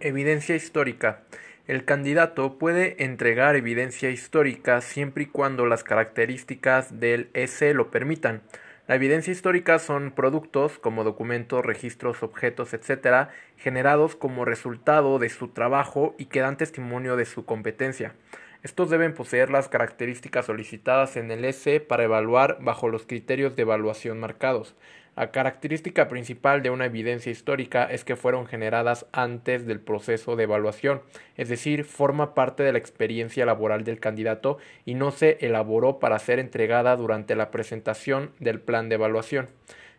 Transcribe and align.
Evidencia 0.00 0.54
histórica. 0.54 1.22
El 1.66 1.84
candidato 1.84 2.56
puede 2.56 3.02
entregar 3.02 3.56
evidencia 3.56 4.10
histórica 4.10 4.80
siempre 4.80 5.24
y 5.24 5.26
cuando 5.26 5.66
las 5.66 5.82
características 5.82 7.00
del 7.00 7.30
EC 7.34 7.74
lo 7.74 7.90
permitan. 7.90 8.42
La 8.86 8.94
evidencia 8.94 9.32
histórica 9.32 9.80
son 9.80 10.12
productos 10.12 10.78
como 10.78 11.02
documentos, 11.02 11.66
registros, 11.66 12.22
objetos, 12.22 12.74
etc., 12.74 13.30
generados 13.56 14.14
como 14.14 14.44
resultado 14.44 15.18
de 15.18 15.30
su 15.30 15.48
trabajo 15.48 16.14
y 16.16 16.26
que 16.26 16.40
dan 16.40 16.56
testimonio 16.56 17.16
de 17.16 17.24
su 17.24 17.44
competencia. 17.44 18.14
Estos 18.62 18.90
deben 18.90 19.14
poseer 19.14 19.50
las 19.50 19.68
características 19.68 20.46
solicitadas 20.46 21.16
en 21.16 21.32
el 21.32 21.44
EC 21.44 21.84
para 21.84 22.04
evaluar 22.04 22.58
bajo 22.60 22.88
los 22.88 23.04
criterios 23.04 23.56
de 23.56 23.62
evaluación 23.62 24.20
marcados. 24.20 24.76
La 25.18 25.32
característica 25.32 26.06
principal 26.06 26.62
de 26.62 26.70
una 26.70 26.86
evidencia 26.86 27.32
histórica 27.32 27.82
es 27.90 28.04
que 28.04 28.14
fueron 28.14 28.46
generadas 28.46 29.04
antes 29.10 29.66
del 29.66 29.80
proceso 29.80 30.36
de 30.36 30.44
evaluación, 30.44 31.02
es 31.36 31.48
decir, 31.48 31.82
forma 31.82 32.34
parte 32.34 32.62
de 32.62 32.70
la 32.70 32.78
experiencia 32.78 33.44
laboral 33.44 33.82
del 33.82 33.98
candidato 33.98 34.58
y 34.84 34.94
no 34.94 35.10
se 35.10 35.36
elaboró 35.40 35.98
para 35.98 36.20
ser 36.20 36.38
entregada 36.38 36.94
durante 36.94 37.34
la 37.34 37.50
presentación 37.50 38.30
del 38.38 38.60
plan 38.60 38.88
de 38.88 38.94
evaluación. 38.94 39.48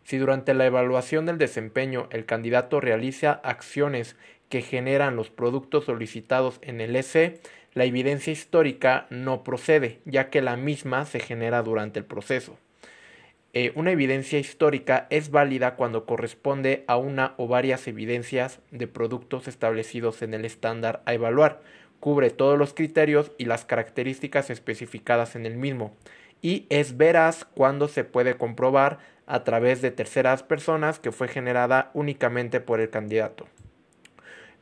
Si 0.04 0.16
durante 0.16 0.54
la 0.54 0.64
evaluación 0.64 1.26
del 1.26 1.36
desempeño 1.36 2.08
el 2.12 2.24
candidato 2.24 2.80
realiza 2.80 3.32
acciones 3.44 4.16
que 4.48 4.62
generan 4.62 5.16
los 5.16 5.28
productos 5.28 5.84
solicitados 5.84 6.60
en 6.62 6.80
el 6.80 6.96
EC, 6.96 7.42
la 7.74 7.84
evidencia 7.84 8.32
histórica 8.32 9.06
no 9.10 9.44
procede, 9.44 10.00
ya 10.06 10.30
que 10.30 10.40
la 10.40 10.56
misma 10.56 11.04
se 11.04 11.20
genera 11.20 11.62
durante 11.62 11.98
el 11.98 12.06
proceso. 12.06 12.56
Eh, 13.52 13.72
una 13.74 13.90
evidencia 13.90 14.38
histórica 14.38 15.08
es 15.10 15.32
válida 15.32 15.74
cuando 15.74 16.06
corresponde 16.06 16.84
a 16.86 16.96
una 16.96 17.34
o 17.36 17.48
varias 17.48 17.88
evidencias 17.88 18.60
de 18.70 18.86
productos 18.86 19.48
establecidos 19.48 20.22
en 20.22 20.34
el 20.34 20.44
estándar 20.44 21.02
a 21.04 21.14
evaluar, 21.14 21.60
cubre 21.98 22.30
todos 22.30 22.56
los 22.56 22.74
criterios 22.74 23.32
y 23.38 23.46
las 23.46 23.64
características 23.64 24.50
especificadas 24.50 25.34
en 25.34 25.46
el 25.46 25.56
mismo, 25.56 25.96
y 26.40 26.66
es 26.70 26.96
veraz 26.96 27.44
cuando 27.44 27.88
se 27.88 28.04
puede 28.04 28.36
comprobar 28.36 28.98
a 29.26 29.42
través 29.42 29.82
de 29.82 29.90
terceras 29.90 30.44
personas 30.44 31.00
que 31.00 31.10
fue 31.10 31.26
generada 31.26 31.90
únicamente 31.92 32.60
por 32.60 32.80
el 32.80 32.90
candidato. 32.90 33.48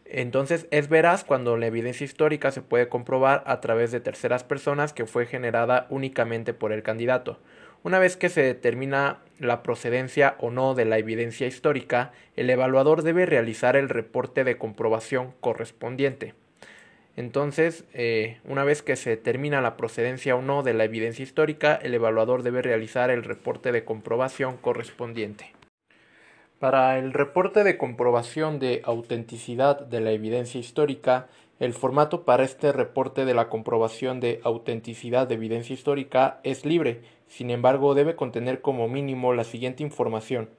Entonces 0.07 0.67
es 0.71 0.89
veraz 0.89 1.25
cuando 1.25 1.59
la 1.59 1.67
evidencia 1.67 2.07
histórica 2.07 2.51
se 2.51 2.63
puede 2.63 2.89
comprobar 2.89 3.43
a 3.47 3.61
través 3.61 3.93
de 3.93 4.01
terceras 4.01 4.45
personas 4.45 4.95
que 4.95 5.05
fue 5.05 5.27
generada 5.27 5.87
únicamente 5.91 6.55
por 6.55 6.73
el 6.73 6.83
candidato. 6.83 7.39
Una 7.85 7.99
vez 7.99 8.17
que 8.17 8.29
se 8.29 8.43
determina 8.43 9.19
la 9.39 9.63
procedencia 9.63 10.37
o 10.41 10.51
no 10.51 10.75
de 10.75 10.85
la 10.85 10.99
evidencia 10.99 11.47
histórica, 11.47 12.13
el 12.37 12.51
evaluador 12.51 13.03
debe 13.03 13.25
realizar 13.25 13.77
el 13.77 13.89
reporte 13.89 14.43
de 14.43 14.59
comprobación 14.59 15.33
correspondiente. 15.41 16.35
Entonces, 17.17 17.85
eh, 17.95 18.39
una 18.45 18.63
vez 18.65 18.83
que 18.83 18.95
se 18.95 19.11
determina 19.11 19.61
la 19.61 19.77
procedencia 19.77 20.37
o 20.37 20.43
no 20.43 20.63
de 20.63 20.75
la 20.75 20.85
evidencia 20.85 21.23
histórica, 21.23 21.75
el 21.75 21.95
evaluador 21.95 22.45
debe 22.45 22.63
realizar 22.63 23.11
el 23.11 23.25
reporte 23.25 23.73
de 23.73 23.85
comprobación 23.85 24.57
correspondiente. 24.57 25.53
Para 26.61 26.99
el 26.99 27.13
reporte 27.13 27.65
de 27.65 27.77
comprobación 27.77 28.59
de 28.59 28.83
autenticidad 28.85 29.81
de 29.81 30.01
la 30.01 30.11
evidencia 30.11 30.61
histórica, 30.61 31.29
el 31.61 31.75
formato 31.75 32.25
para 32.25 32.45
este 32.45 32.73
reporte 32.73 33.25
de 33.25 33.35
la 33.35 33.49
comprobación 33.49 34.21
de 34.21 34.41
autenticidad 34.45 35.27
de 35.27 35.35
evidencia 35.35 35.75
histórica 35.75 36.41
es 36.45 36.65
libre, 36.65 37.03
sin 37.27 37.51
embargo 37.51 37.95
debe 37.95 38.17
contener 38.17 38.61
como 38.61 38.89
mínimo 38.89 39.33
la 39.35 39.45
siguiente 39.45 39.83
información 39.83 40.51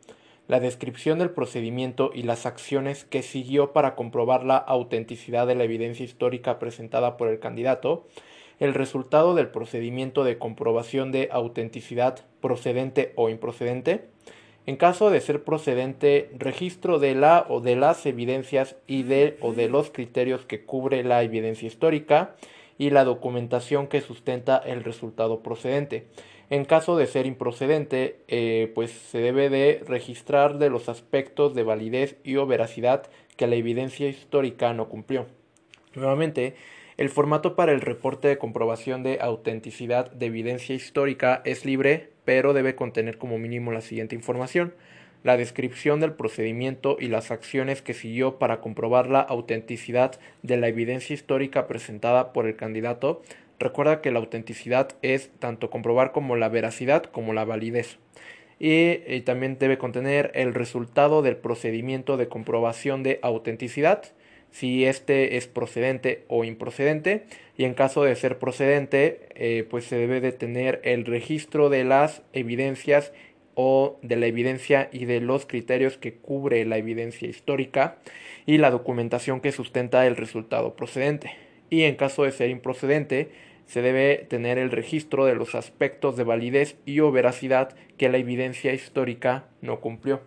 la 0.50 0.60
descripción 0.60 1.20
del 1.20 1.30
procedimiento 1.30 2.10
y 2.12 2.24
las 2.24 2.48
acciones 2.48 3.06
que 3.06 3.22
siguió 3.22 3.72
para 3.72 3.94
comprobar 3.94 4.44
la 4.44 4.58
autenticidad 4.58 5.46
de 5.46 5.54
la 5.54 5.64
evidencia 5.64 6.04
histórica 6.04 6.58
presentada 6.58 7.18
por 7.18 7.28
el 7.28 7.40
candidato, 7.40 8.08
el 8.58 8.74
resultado 8.74 9.36
del 9.36 9.50
procedimiento 9.50 10.24
de 10.24 10.40
comprobación 10.40 11.12
de 11.12 11.30
autenticidad 11.32 12.26
procedente 12.42 13.14
o 13.16 13.30
improcedente, 13.30 14.10
en 14.70 14.78
caso 14.78 15.10
de 15.10 15.20
ser 15.20 15.44
procedente, 15.44 16.30
registro 16.38 17.00
de 17.00 17.16
la 17.16 17.44
o 17.50 17.60
de 17.60 17.76
las 17.76 18.06
evidencias 18.06 18.76
y 18.86 19.02
de 19.02 19.36
o 19.42 19.54
de 19.54 19.68
los 19.68 19.90
criterios 19.90 20.46
que 20.46 20.64
cubre 20.64 21.04
la 21.04 21.24
evidencia 21.24 21.66
histórica 21.66 22.36
y 22.78 22.92
la 22.92 23.04
documentación 23.04 23.88
que 23.88 24.02
sustenta 24.02 24.60
el 24.60 24.84
resultado 24.84 25.40
procedente. 25.42 26.06
En 26.52 26.66
caso 26.66 26.98
de 26.98 27.08
ser 27.08 27.26
improcedente, 27.26 28.20
eh, 28.28 28.72
pues 28.76 28.92
se 28.92 29.18
debe 29.18 29.50
de 29.50 29.82
registrar 29.88 30.60
de 30.60 30.70
los 30.70 30.88
aspectos 30.88 31.56
de 31.56 31.64
validez 31.64 32.18
y 32.24 32.36
o 32.36 32.46
veracidad 32.46 33.08
que 33.38 33.48
la 33.48 33.56
evidencia 33.56 34.08
histórica 34.08 34.72
no 34.76 34.88
cumplió. 34.88 35.26
Nuevamente, 35.96 36.54
el 36.96 37.10
formato 37.10 37.56
para 37.56 37.72
el 37.72 37.82
reporte 37.82 38.28
de 38.28 38.38
comprobación 38.38 39.02
de 39.02 39.18
autenticidad 39.20 40.12
de 40.12 40.28
evidencia 40.28 40.76
histórica 40.76 41.42
es 41.44 41.66
libre, 41.66 42.12
pero 42.30 42.54
debe 42.54 42.76
contener 42.76 43.18
como 43.18 43.40
mínimo 43.40 43.72
la 43.72 43.82
siguiente 43.82 44.14
información 44.14 44.76
la 45.24 45.36
descripción 45.36 46.00
del 46.00 46.14
procedimiento 46.14 46.96
y 47.00 47.08
las 47.08 47.32
acciones 47.32 47.82
que 47.82 47.96
siguió 47.96 48.38
para 48.38 48.62
comprobar 48.62 49.08
la 49.08 49.22
autenticidad 49.22 50.20
de 50.44 50.56
la 50.56 50.68
evidencia 50.68 51.16
histórica 51.16 51.66
presentada 51.66 52.32
por 52.32 52.46
el 52.46 52.56
candidato. 52.56 53.24
Recuerda 53.58 54.00
que 54.02 54.12
la 54.12 54.20
autenticidad 54.20 54.90
es 55.02 55.32
tanto 55.40 55.72
comprobar 55.72 56.12
como 56.12 56.36
la 56.36 56.50
veracidad 56.50 57.02
como 57.02 57.34
la 57.34 57.46
validez. 57.46 57.98
Y, 58.60 59.22
también 59.22 59.58
debe 59.58 59.80
contener 59.80 60.32
el 60.36 60.54
resultado 60.54 61.24
del 61.24 61.36
procedimiento 61.36 62.16
de 62.16 62.28
comprobación 62.28 63.02
de 63.02 63.18
autenticidad, 63.24 64.04
si 64.52 64.86
este 64.86 65.38
es 65.38 65.48
procedente 65.48 66.26
o 66.28 66.44
improcedente 66.44 67.26
y 67.58 67.66
en 67.66 67.74
caso 67.74 68.04
de 68.04 68.16
ser 68.16 68.40
procedente 68.40 69.28
eh, 69.36 69.66
pues 69.70 69.86
se 69.86 69.96
debe 69.96 70.22
de 70.22 70.32
tener 70.32 70.82
el 70.84 71.06
registro 71.06 71.70
de 71.70 71.84
las 71.84 72.24
evidencias 72.34 73.12
o 73.56 74.00
de 74.02 74.16
la 74.16 74.28
evidencia 74.28 74.90
y 74.92 75.06
de 75.06 75.22
los 75.22 75.46
criterios 75.46 75.98
que 75.98 76.14
cubre 76.14 76.66
la 76.66 76.78
evidencia 76.78 77.28
histórica 77.28 77.98
y 78.46 78.58
la 78.58 78.72
documentación 78.72 79.42
que 79.42 79.52
sustenta 79.52 80.08
el 80.08 80.16
resultado 80.16 80.76
procedente 80.76 81.32
y 81.70 81.84
en 81.84 81.96
caso 81.96 82.24
de 82.24 82.32
ser 82.32 82.50
improcedente 82.50 83.32
se 83.70 83.84
debe 83.84 84.26
tener 84.28 84.58
el 84.58 84.72
registro 84.72 85.26
de 85.26 85.36
los 85.36 85.54
aspectos 85.54 86.18
de 86.18 86.24
validez 86.24 86.78
y 86.86 87.02
o 87.02 87.12
veracidad 87.12 87.76
que 87.98 88.10
la 88.10 88.18
evidencia 88.18 88.74
histórica 88.74 89.46
no 89.62 89.80
cumplió. 89.80 90.22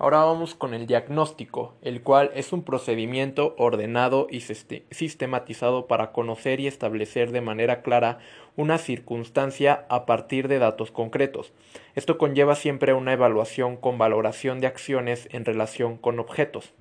Ahora 0.00 0.18
vamos 0.18 0.54
con 0.54 0.74
el 0.74 0.86
diagnóstico, 0.86 1.74
el 1.82 2.02
cual 2.02 2.30
es 2.34 2.52
un 2.52 2.62
procedimiento 2.62 3.56
ordenado 3.58 4.28
y 4.30 4.42
sistematizado 4.42 5.88
para 5.88 6.12
conocer 6.12 6.60
y 6.60 6.68
establecer 6.68 7.32
de 7.32 7.40
manera 7.40 7.82
clara 7.82 8.20
una 8.54 8.78
circunstancia 8.78 9.86
a 9.88 10.06
partir 10.06 10.46
de 10.46 10.60
datos 10.60 10.92
concretos. 10.92 11.52
Esto 11.96 12.16
conlleva 12.16 12.54
siempre 12.54 12.92
una 12.92 13.12
evaluación 13.12 13.76
con 13.76 13.98
valoración 13.98 14.60
de 14.60 14.68
acciones 14.68 15.28
en 15.32 15.44
relación 15.44 15.96
con 15.96 16.20
objetos. 16.20 16.72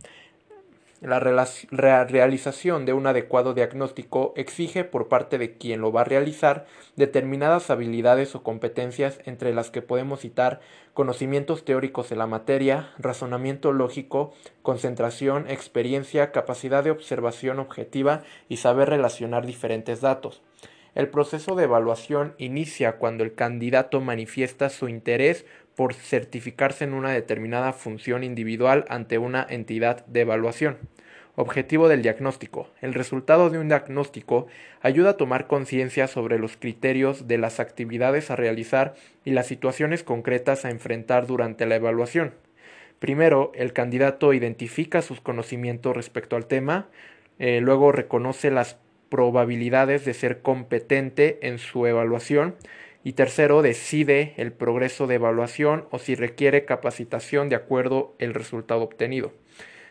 La 1.00 1.20
realización 1.20 2.86
de 2.86 2.94
un 2.94 3.06
adecuado 3.06 3.54
diagnóstico 3.54 4.34
exige 4.36 4.84
por 4.84 5.08
parte 5.08 5.38
de 5.38 5.56
quien 5.56 5.80
lo 5.80 5.92
va 5.92 6.02
a 6.02 6.06
realizar 6.06 6.66
determinadas 6.96 7.70
habilidades 7.70 8.34
o 8.34 8.42
competencias 8.42 9.20
entre 9.26 9.54
las 9.54 9.70
que 9.70 9.84
podemos 9.84 10.22
citar 10.22 10.60
conocimientos 10.96 11.66
teóricos 11.66 12.10
de 12.10 12.16
la 12.16 12.26
materia, 12.26 12.90
razonamiento 12.98 13.74
lógico, 13.74 14.34
concentración, 14.64 15.48
experiencia, 15.48 16.32
capacidad 16.32 16.84
de 16.84 16.90
observación 16.90 17.60
objetiva 17.60 18.24
y 18.50 18.58
saber 18.58 18.90
relacionar 18.90 19.46
diferentes 19.46 20.02
datos. 20.02 20.42
El 20.96 21.10
proceso 21.10 21.54
de 21.54 21.66
evaluación 21.66 22.34
inicia 22.40 22.98
cuando 22.98 23.24
el 23.24 23.36
candidato 23.36 24.02
manifiesta 24.02 24.70
su 24.70 24.90
interés 24.90 25.46
por 25.78 25.94
certificarse 25.94 26.86
en 26.86 26.96
una 26.96 27.12
determinada 27.12 27.72
función 27.72 28.24
individual 28.24 28.86
ante 28.90 29.20
una 29.20 29.46
entidad 29.48 30.04
de 30.08 30.22
evaluación. 30.22 30.80
Objetivo 31.36 31.88
del 31.88 32.02
diagnóstico. 32.02 32.72
El 32.82 32.96
resultado 32.96 33.52
de 33.52 33.60
un 33.60 33.68
diagnóstico 33.68 34.48
ayuda 34.82 35.12
a 35.12 35.18
tomar 35.18 35.46
conciencia 35.46 36.08
sobre 36.08 36.40
los 36.40 36.58
criterios 36.58 37.28
de 37.28 37.38
las 37.38 37.60
actividades 37.60 38.32
a 38.32 38.36
realizar 38.36 38.96
y 39.24 39.32
las 39.32 39.46
situaciones 39.46 40.02
concretas 40.02 40.66
a 40.66 40.72
enfrentar 40.72 41.28
durante 41.28 41.68
la 41.68 41.76
evaluación. 41.76 42.34
Primero, 42.98 43.52
el 43.54 43.72
candidato 43.72 44.34
identifica 44.34 45.04
sus 45.04 45.22
conocimientos 45.22 45.96
respecto 45.96 46.36
al 46.36 46.48
tema, 46.48 46.88
eh, 47.38 47.62
luego 47.62 47.92
reconoce 47.92 48.50
las 48.50 48.80
probabilidades 49.10 50.06
de 50.06 50.16
ser 50.16 50.42
competente 50.42 51.38
en 51.44 51.60
su 51.60 51.86
evaluación 51.86 52.56
y 53.08 53.14
tercero, 53.14 53.62
decide 53.62 54.34
el 54.36 54.52
progreso 54.52 55.08
de 55.08 55.16
evaluación 55.16 55.88
o 55.92 55.98
si 55.98 56.14
requiere 56.14 56.66
capacitación 56.66 57.48
de 57.48 57.56
acuerdo 57.56 58.18
el 58.20 58.34
resultado 58.34 58.82
obtenido. 58.82 59.32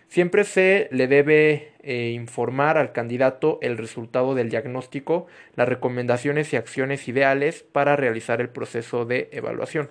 Siempre 0.06 0.44
se 0.44 0.88
le 0.92 1.08
debe 1.08 1.72
eh, 1.80 2.10
informar 2.10 2.76
al 2.76 2.92
candidato 2.92 3.58
el 3.62 3.78
resultado 3.78 4.34
del 4.34 4.50
diagnóstico, 4.50 5.28
las 5.54 5.66
recomendaciones 5.66 6.52
y 6.52 6.56
acciones 6.56 7.08
ideales 7.08 7.62
para 7.62 7.96
realizar 7.96 8.42
el 8.42 8.50
proceso 8.50 9.06
de 9.06 9.30
evaluación. 9.32 9.88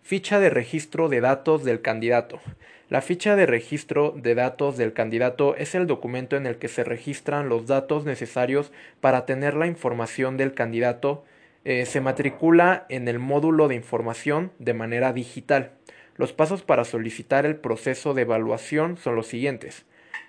Ficha 0.00 0.40
de 0.40 0.48
registro 0.48 1.10
de 1.10 1.20
datos 1.20 1.62
del 1.62 1.82
candidato. 1.82 2.40
La 2.88 3.02
ficha 3.02 3.36
de 3.36 3.44
registro 3.44 4.14
de 4.16 4.34
datos 4.34 4.78
del 4.78 4.94
candidato 4.94 5.56
es 5.56 5.74
el 5.74 5.86
documento 5.86 6.38
en 6.38 6.46
el 6.46 6.56
que 6.56 6.68
se 6.68 6.84
registran 6.84 7.50
los 7.50 7.66
datos 7.66 8.06
necesarios 8.06 8.72
para 9.02 9.26
tener 9.26 9.52
la 9.52 9.66
información 9.66 10.38
del 10.38 10.54
candidato. 10.54 11.24
Eh, 11.64 11.86
se 11.86 12.00
matricula 12.00 12.86
en 12.88 13.06
el 13.06 13.18
módulo 13.18 13.68
de 13.68 13.76
información 13.76 14.52
de 14.58 14.74
manera 14.74 15.12
digital. 15.12 15.72
Los 16.16 16.32
pasos 16.32 16.62
para 16.62 16.84
solicitar 16.84 17.46
el 17.46 17.56
proceso 17.56 18.14
de 18.14 18.22
evaluación 18.22 18.96
son 18.96 19.16
los 19.16 19.28
siguientes. 19.28 19.84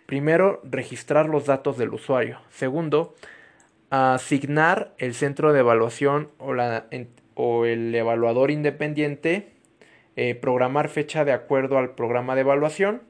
Primero, 0.06 0.62
registrar 0.64 1.28
los 1.28 1.46
datos 1.46 1.78
del 1.78 1.94
usuario. 1.94 2.40
Segundo, 2.52 3.16
asignar 3.90 4.94
el 4.98 5.14
centro 5.14 5.54
de 5.54 5.60
evaluación 5.60 6.30
o, 6.38 7.66
el 7.66 7.96
evaluador 7.96 8.52
independiente 8.52 9.54
eh, 10.16 10.36
programar 10.36 10.90
fecha 10.90 11.26
de 11.26 11.32
acuerdo 11.32 11.80
al 11.80 11.96
programa 11.96 12.36
de 12.36 12.42
evaluación, 12.42 13.02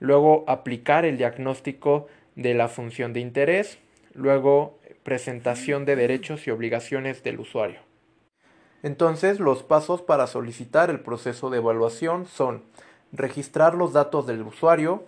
luego 0.00 0.44
aplicar 0.46 1.04
el 1.04 1.18
diagnóstico 1.18 2.06
de 2.34 2.54
la 2.54 2.68
función 2.68 3.12
de 3.12 3.20
interés, 3.20 3.78
luego 4.14 4.78
presentación 5.06 5.84
de 5.84 5.94
derechos 5.94 6.48
y 6.48 6.50
obligaciones 6.50 7.22
del 7.22 7.38
usuario. 7.38 7.78
Entonces, 8.82 9.38
los 9.38 9.62
pasos 9.62 10.02
para 10.02 10.26
solicitar 10.26 10.90
el 10.90 10.98
proceso 10.98 11.48
de 11.48 11.58
evaluación 11.58 12.26
son 12.26 12.64
registrar 13.12 13.74
los 13.74 13.92
datos 13.92 14.26
del 14.26 14.42
usuario, 14.42 15.04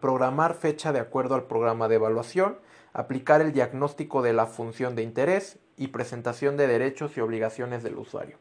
programar 0.00 0.54
fecha 0.54 0.94
de 0.94 1.00
acuerdo 1.00 1.34
al 1.34 1.44
programa 1.44 1.88
de 1.88 1.96
evaluación, 1.96 2.58
aplicar 2.94 3.42
el 3.42 3.52
diagnóstico 3.52 4.22
de 4.22 4.32
la 4.32 4.46
función 4.46 4.96
de 4.96 5.02
interés 5.02 5.58
y 5.76 5.88
presentación 5.88 6.56
de 6.56 6.66
derechos 6.66 7.18
y 7.18 7.20
obligaciones 7.20 7.82
del 7.82 7.98
usuario. 7.98 8.38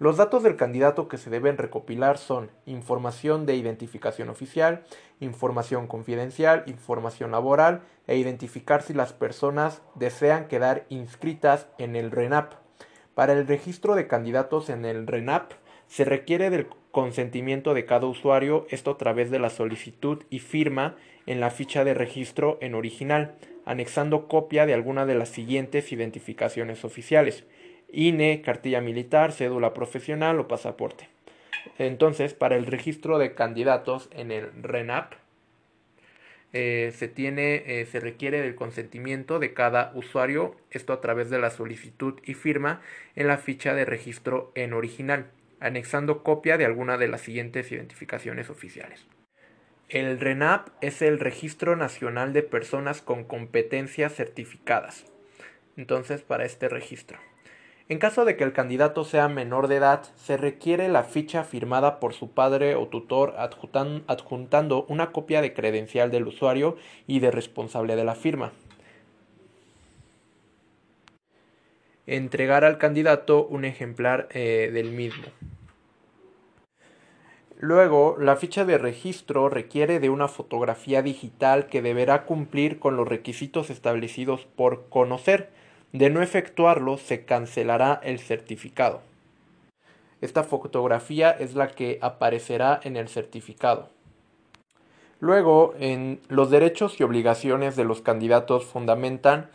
Los 0.00 0.16
datos 0.16 0.42
del 0.42 0.56
candidato 0.56 1.08
que 1.08 1.18
se 1.18 1.28
deben 1.28 1.58
recopilar 1.58 2.16
son 2.16 2.50
información 2.64 3.44
de 3.44 3.56
identificación 3.56 4.30
oficial, 4.30 4.82
información 5.20 5.86
confidencial, 5.88 6.64
información 6.66 7.32
laboral 7.32 7.82
e 8.06 8.16
identificar 8.16 8.80
si 8.80 8.94
las 8.94 9.12
personas 9.12 9.82
desean 9.96 10.48
quedar 10.48 10.86
inscritas 10.88 11.66
en 11.76 11.96
el 11.96 12.12
RENAP. 12.12 12.54
Para 13.14 13.34
el 13.34 13.46
registro 13.46 13.94
de 13.94 14.06
candidatos 14.06 14.70
en 14.70 14.86
el 14.86 15.06
RENAP 15.06 15.52
se 15.86 16.06
requiere 16.06 16.48
del 16.48 16.68
consentimiento 16.92 17.74
de 17.74 17.84
cada 17.84 18.06
usuario, 18.06 18.66
esto 18.70 18.92
a 18.92 18.96
través 18.96 19.30
de 19.30 19.38
la 19.38 19.50
solicitud 19.50 20.24
y 20.30 20.38
firma 20.38 20.96
en 21.26 21.40
la 21.40 21.50
ficha 21.50 21.84
de 21.84 21.92
registro 21.92 22.56
en 22.62 22.74
original, 22.74 23.34
anexando 23.66 24.28
copia 24.28 24.64
de 24.64 24.72
alguna 24.72 25.04
de 25.04 25.16
las 25.16 25.28
siguientes 25.28 25.92
identificaciones 25.92 26.86
oficiales 26.86 27.44
INE, 27.92 28.42
cartilla 28.42 28.80
militar, 28.80 29.32
cédula 29.32 29.74
profesional 29.74 30.38
o 30.40 30.48
pasaporte. 30.48 31.08
Entonces, 31.78 32.34
para 32.34 32.56
el 32.56 32.66
registro 32.66 33.18
de 33.18 33.34
candidatos 33.34 34.08
en 34.12 34.30
el 34.30 34.50
RENAP, 34.62 35.14
eh, 36.52 36.92
se, 36.96 37.06
tiene, 37.06 37.62
eh, 37.66 37.86
se 37.86 38.00
requiere 38.00 38.40
del 38.40 38.56
consentimiento 38.56 39.38
de 39.38 39.54
cada 39.54 39.92
usuario, 39.94 40.56
esto 40.70 40.92
a 40.92 41.00
través 41.00 41.30
de 41.30 41.38
la 41.38 41.50
solicitud 41.50 42.18
y 42.24 42.34
firma 42.34 42.80
en 43.14 43.28
la 43.28 43.38
ficha 43.38 43.74
de 43.74 43.84
registro 43.84 44.50
en 44.56 44.72
original, 44.72 45.26
anexando 45.60 46.22
copia 46.22 46.58
de 46.58 46.64
alguna 46.64 46.98
de 46.98 47.08
las 47.08 47.20
siguientes 47.20 47.70
identificaciones 47.70 48.50
oficiales. 48.50 49.06
El 49.88 50.18
RENAP 50.20 50.68
es 50.80 51.02
el 51.02 51.18
Registro 51.18 51.76
Nacional 51.76 52.32
de 52.32 52.44
Personas 52.44 53.02
con 53.02 53.24
Competencias 53.24 54.14
Certificadas. 54.14 55.04
Entonces, 55.76 56.22
para 56.22 56.44
este 56.44 56.68
registro. 56.68 57.18
En 57.90 57.98
caso 57.98 58.24
de 58.24 58.36
que 58.36 58.44
el 58.44 58.52
candidato 58.52 59.02
sea 59.02 59.26
menor 59.26 59.66
de 59.66 59.74
edad, 59.74 60.04
se 60.14 60.36
requiere 60.36 60.88
la 60.88 61.02
ficha 61.02 61.42
firmada 61.42 61.98
por 61.98 62.14
su 62.14 62.30
padre 62.30 62.76
o 62.76 62.86
tutor 62.86 63.34
adjuntando 63.36 64.84
una 64.88 65.10
copia 65.10 65.42
de 65.42 65.52
credencial 65.52 66.12
del 66.12 66.28
usuario 66.28 66.76
y 67.08 67.18
de 67.18 67.32
responsable 67.32 67.96
de 67.96 68.04
la 68.04 68.14
firma. 68.14 68.52
Entregar 72.06 72.64
al 72.64 72.78
candidato 72.78 73.44
un 73.44 73.64
ejemplar 73.64 74.28
eh, 74.30 74.70
del 74.72 74.92
mismo. 74.92 75.24
Luego, 77.58 78.16
la 78.20 78.36
ficha 78.36 78.64
de 78.64 78.78
registro 78.78 79.48
requiere 79.48 79.98
de 79.98 80.10
una 80.10 80.28
fotografía 80.28 81.02
digital 81.02 81.66
que 81.66 81.82
deberá 81.82 82.24
cumplir 82.24 82.78
con 82.78 82.96
los 82.96 83.08
requisitos 83.08 83.68
establecidos 83.68 84.46
por 84.54 84.88
conocer 84.88 85.50
de 85.92 86.10
no 86.10 86.22
efectuarlo, 86.22 86.98
se 86.98 87.24
cancelará 87.24 88.00
el 88.02 88.18
certificado. 88.18 89.02
Esta 90.20 90.44
fotografía 90.44 91.30
es 91.30 91.54
la 91.54 91.68
que 91.68 91.98
aparecerá 92.02 92.78
en 92.84 92.96
el 92.96 93.08
certificado. 93.08 93.88
Luego, 95.18 95.74
en 95.78 96.20
los 96.28 96.50
derechos 96.50 96.98
y 97.00 97.02
obligaciones 97.02 97.76
de 97.76 97.84
los 97.84 98.00
candidatos 98.00 98.64
fundamentan 98.64 99.50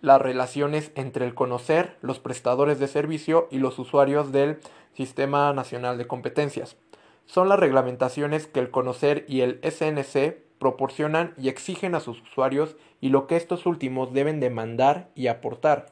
las 0.00 0.20
relaciones 0.20 0.92
entre 0.96 1.24
el 1.24 1.34
conocer, 1.34 1.96
los 2.02 2.18
prestadores 2.18 2.78
de 2.78 2.88
servicio 2.88 3.48
y 3.50 3.58
los 3.58 3.78
usuarios 3.78 4.32
del 4.32 4.58
Sistema 4.94 5.52
Nacional 5.52 5.98
de 5.98 6.06
Competencias. 6.06 6.76
Son 7.26 7.48
las 7.48 7.58
reglamentaciones 7.58 8.46
que 8.46 8.60
el 8.60 8.70
conocer 8.70 9.24
y 9.28 9.40
el 9.40 9.60
SNC 9.62 10.43
proporcionan 10.58 11.34
y 11.36 11.48
exigen 11.48 11.94
a 11.94 12.00
sus 12.00 12.22
usuarios 12.22 12.76
y 13.00 13.08
lo 13.08 13.26
que 13.26 13.36
estos 13.36 13.66
últimos 13.66 14.12
deben 14.12 14.40
demandar 14.40 15.10
y 15.14 15.26
aportar. 15.26 15.86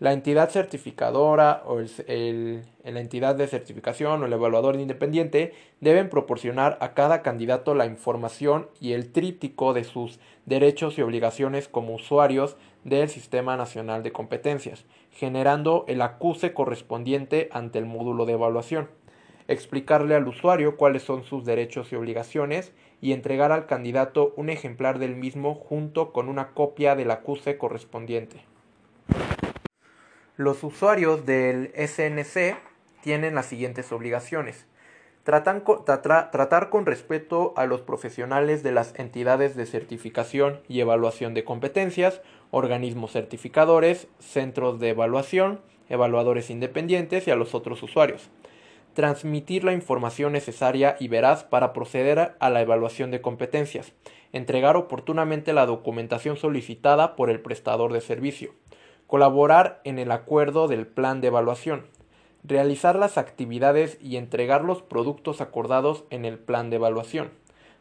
La 0.00 0.14
entidad 0.14 0.48
certificadora 0.48 1.62
o 1.66 1.78
la 1.78 3.00
entidad 3.00 3.34
de 3.34 3.46
certificación 3.46 4.22
o 4.22 4.26
el 4.26 4.32
evaluador 4.32 4.76
independiente 4.76 5.52
deben 5.80 6.08
proporcionar 6.08 6.78
a 6.80 6.94
cada 6.94 7.20
candidato 7.20 7.74
la 7.74 7.84
información 7.84 8.70
y 8.80 8.94
el 8.94 9.12
tríptico 9.12 9.74
de 9.74 9.84
sus 9.84 10.18
derechos 10.46 10.96
y 10.96 11.02
obligaciones 11.02 11.68
como 11.68 11.94
usuarios 11.94 12.56
del 12.82 13.10
Sistema 13.10 13.58
Nacional 13.58 14.02
de 14.02 14.10
Competencias, 14.10 14.86
generando 15.10 15.84
el 15.86 16.00
acuse 16.00 16.54
correspondiente 16.54 17.50
ante 17.52 17.78
el 17.78 17.84
módulo 17.84 18.24
de 18.24 18.32
evaluación 18.32 18.88
explicarle 19.50 20.14
al 20.14 20.28
usuario 20.28 20.76
cuáles 20.76 21.02
son 21.02 21.24
sus 21.24 21.44
derechos 21.44 21.92
y 21.92 21.96
obligaciones 21.96 22.72
y 23.00 23.12
entregar 23.12 23.50
al 23.50 23.66
candidato 23.66 24.32
un 24.36 24.48
ejemplar 24.48 25.00
del 25.00 25.16
mismo 25.16 25.56
junto 25.56 26.12
con 26.12 26.28
una 26.28 26.52
copia 26.52 26.94
del 26.94 27.10
acuse 27.10 27.58
correspondiente. 27.58 28.44
Los 30.36 30.62
usuarios 30.62 31.26
del 31.26 31.72
SNC 31.74 32.56
tienen 33.02 33.34
las 33.34 33.46
siguientes 33.46 33.90
obligaciones. 33.92 34.66
tratar 35.24 36.70
con 36.70 36.86
respeto 36.86 37.52
a 37.56 37.66
los 37.66 37.82
profesionales 37.82 38.62
de 38.62 38.72
las 38.72 38.98
entidades 38.98 39.56
de 39.56 39.66
certificación 39.66 40.60
y 40.68 40.80
evaluación 40.80 41.34
de 41.34 41.44
competencias, 41.44 42.22
organismos 42.52 43.12
certificadores, 43.12 44.06
centros 44.20 44.78
de 44.78 44.90
evaluación, 44.90 45.60
evaluadores 45.88 46.50
independientes 46.50 47.26
y 47.26 47.32
a 47.32 47.36
los 47.36 47.54
otros 47.54 47.82
usuarios 47.82 48.30
transmitir 48.94 49.64
la 49.64 49.72
información 49.72 50.32
necesaria 50.32 50.96
y 50.98 51.08
veraz 51.08 51.44
para 51.44 51.72
proceder 51.72 52.36
a 52.38 52.50
la 52.50 52.60
evaluación 52.60 53.10
de 53.10 53.20
competencias, 53.20 53.92
entregar 54.32 54.76
oportunamente 54.76 55.52
la 55.52 55.66
documentación 55.66 56.36
solicitada 56.36 57.16
por 57.16 57.30
el 57.30 57.40
prestador 57.40 57.92
de 57.92 58.00
servicio, 58.00 58.54
colaborar 59.06 59.80
en 59.84 59.98
el 59.98 60.12
acuerdo 60.12 60.68
del 60.68 60.86
plan 60.86 61.20
de 61.20 61.28
evaluación, 61.28 61.86
realizar 62.44 62.96
las 62.96 63.18
actividades 63.18 63.98
y 64.00 64.16
entregar 64.16 64.64
los 64.64 64.82
productos 64.82 65.40
acordados 65.40 66.04
en 66.10 66.24
el 66.24 66.38
plan 66.38 66.70
de 66.70 66.76
evaluación, 66.76 67.30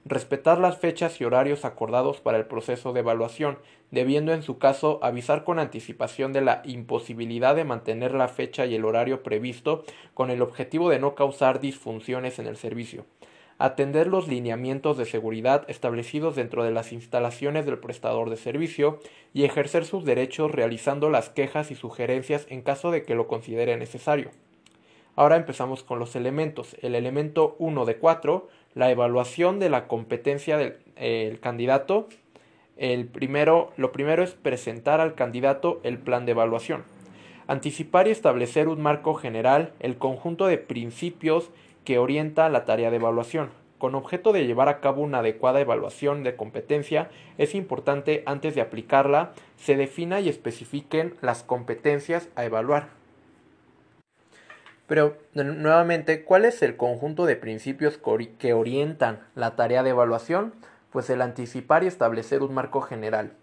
respetar 0.06 0.60
las 0.60 0.77
fechas 0.77 1.20
y 1.20 1.25
horarios 1.25 1.65
acordados 1.65 2.22
para 2.22 2.38
el 2.38 2.46
proceso 2.46 2.94
de 2.94 3.01
evaluación, 3.01 3.60
debiendo 3.91 4.34
en 4.34 4.44
su 4.44 4.58
caso 4.58 5.00
avisar 5.01 5.44
con 5.44 5.60
anticipación 5.60 6.34
de 6.34 6.41
la 6.41 6.62
imposibilidad 6.65 7.56
de 7.56 7.65
mantener 7.65 8.13
la 8.13 8.27
fecha 8.27 8.65
y 8.65 8.75
el 8.75 8.86
horario 8.86 9.24
previsto 9.24 9.84
con 10.13 10.29
el 10.29 10.41
objetivo 10.41 10.89
de 10.89 11.00
no 11.00 11.15
causar 11.15 11.60
disfunciones 11.60 12.39
en 12.39 12.48
el 12.48 12.58
servicio, 12.58 13.06
atender 13.58 14.08
los 14.08 14.27
lineamientos 14.27 14.98
de 14.98 15.06
seguridad 15.06 15.65
establecidos 15.68 16.36
dentro 16.36 16.63
de 16.63 16.72
las 16.72 16.94
instalaciones 16.94 17.65
del 17.65 17.79
prestador 17.79 18.29
de 18.29 18.38
servicio 18.38 19.00
y 19.34 19.44
ejercer 19.44 19.86
sus 19.86 20.06
derechos 20.06 20.51
realizando 20.51 21.10
las 21.10 21.29
quejas 21.29 21.72
y 21.72 21.75
sugerencias 21.75 22.48
en 22.50 22.62
caso 22.62 22.91
de 22.91 23.03
que 23.03 23.15
lo 23.15 23.27
considere 23.27 23.75
necesario. 23.77 24.32
Ahora 25.20 25.36
empezamos 25.36 25.84
con 25.84 26.00
los 26.00 26.16
elementos. 26.16 26.78
El 26.82 26.96
elemento 26.96 27.58
1 27.60 27.84
de 27.84 27.98
4 27.98 28.48
la 28.74 28.90
evaluación 28.90 29.60
de 29.60 29.70
la 29.70 29.86
competencia 29.90 30.56
del 30.56 31.40
candidato. 31.42 32.08
El 32.78 33.06
primero, 33.06 33.74
lo 33.76 33.92
primero 33.92 34.24
es 34.24 34.32
presentar 34.32 35.02
al 35.02 35.16
candidato 35.16 35.82
el 35.84 35.98
plan 35.98 36.26
de 36.26 36.32
evaluación. 36.32 36.86
Anticipar 37.48 38.08
y 38.08 38.12
establecer 38.12 38.70
un 38.70 38.82
marco 38.82 39.14
general, 39.14 39.74
el 39.82 39.98
conjunto 39.98 40.48
de 40.48 40.58
principios 40.58 41.50
que 41.84 42.00
orienta 42.00 42.48
la 42.48 42.64
tarea 42.64 42.90
de 42.90 42.96
evaluación. 42.96 43.50
Con 43.78 43.96
objeto 43.96 44.32
de 44.32 44.48
llevar 44.48 44.70
a 44.70 44.80
cabo 44.80 45.02
una 45.02 45.20
adecuada 45.20 45.60
evaluación 45.60 46.24
de 46.24 46.38
competencia, 46.38 47.10
es 47.38 47.56
importante 47.56 48.24
antes 48.26 48.56
de 48.56 48.62
aplicarla 48.62 49.34
se 49.58 49.76
defina 49.76 50.22
y 50.22 50.30
especifiquen 50.30 51.16
las 51.20 51.44
competencias 51.44 52.30
a 52.38 52.46
evaluar. 52.46 52.99
Pero 54.89 55.15
nuevamente, 55.36 56.24
¿cuál 56.24 56.46
es 56.46 56.63
el 56.63 56.75
conjunto 56.75 57.27
de 57.27 57.36
principios 57.36 58.00
que 58.39 58.53
orientan 58.53 59.19
la 59.36 59.55
tarea 59.55 59.84
de 59.84 59.91
evaluación? 59.91 60.51
Pues 60.89 61.12
el 61.12 61.22
anticipar 61.22 61.84
y 61.84 61.88
establecer 61.88 62.41
un 62.41 62.55
marco 62.55 62.81
general. 62.81 63.34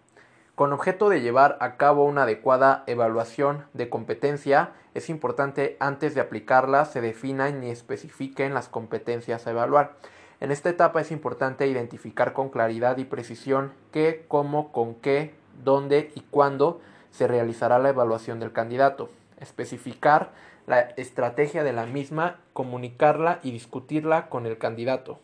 Con 0.57 0.73
objeto 0.73 1.09
de 1.09 1.21
llevar 1.21 1.57
a 1.61 1.77
cabo 1.77 2.05
una 2.05 2.25
adecuada 2.25 2.83
evaluación 2.89 3.65
de 3.75 3.89
competencia, 3.89 4.73
es 4.95 5.09
importante 5.09 5.77
antes 5.79 6.17
de 6.17 6.21
aplicarla 6.21 6.85
se 6.85 7.01
definan 7.01 7.63
y 7.63 7.71
especifiquen 7.71 8.53
las 8.53 8.69
competencias 8.69 9.47
a 9.47 9.51
evaluar. 9.53 9.93
En 10.41 10.51
esta 10.51 10.69
etapa 10.69 11.01
es 11.01 11.13
importante 11.13 11.69
identificar 11.69 12.33
con 12.33 12.49
claridad 12.49 12.99
y 12.99 13.05
precisión 13.05 13.73
qué, 13.93 14.25
cómo, 14.27 14.73
con 14.73 14.97
qué, 14.97 15.33
dónde 15.63 16.11
y 16.17 16.23
cuándo 16.23 16.81
se 17.13 17.29
realizará 17.29 17.79
la 17.79 17.91
evaluación 17.91 18.41
del 18.41 18.51
candidato. 18.51 19.11
Especificar 19.39 20.33
la 20.67 20.81
estrategia 20.97 21.63
de 21.65 21.73
la 21.73 21.87
misma, 21.87 22.41
comunicarla 22.53 23.41
y 23.43 23.53
discutirla 23.53 24.29
con 24.29 24.47
el 24.47 24.59
candidato. 24.59 25.21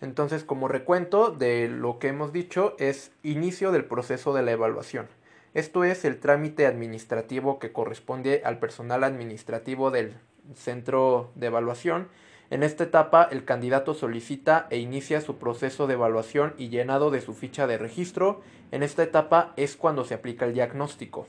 Entonces, 0.00 0.44
como 0.44 0.68
recuento 0.68 1.30
de 1.30 1.68
lo 1.68 1.98
que 1.98 2.08
hemos 2.08 2.32
dicho, 2.32 2.76
es 2.78 3.10
inicio 3.22 3.72
del 3.72 3.84
proceso 3.84 4.32
de 4.32 4.42
la 4.42 4.52
evaluación. 4.52 5.08
Esto 5.54 5.82
es 5.84 6.04
el 6.04 6.20
trámite 6.20 6.66
administrativo 6.66 7.58
que 7.58 7.72
corresponde 7.72 8.42
al 8.44 8.58
personal 8.58 9.02
administrativo 9.02 9.90
del 9.90 10.14
centro 10.54 11.30
de 11.34 11.48
evaluación. 11.48 12.08
En 12.50 12.62
esta 12.62 12.84
etapa, 12.84 13.28
el 13.30 13.44
candidato 13.44 13.92
solicita 13.92 14.66
e 14.70 14.78
inicia 14.78 15.20
su 15.20 15.36
proceso 15.36 15.86
de 15.86 15.94
evaluación 15.94 16.54
y 16.56 16.68
llenado 16.68 17.10
de 17.10 17.20
su 17.20 17.34
ficha 17.34 17.66
de 17.66 17.76
registro. 17.76 18.40
En 18.70 18.82
esta 18.82 19.02
etapa 19.02 19.52
es 19.56 19.76
cuando 19.76 20.04
se 20.04 20.14
aplica 20.14 20.46
el 20.46 20.54
diagnóstico. 20.54 21.26